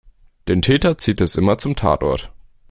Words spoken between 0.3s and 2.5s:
Den Täter zieht es immer zum Tatort.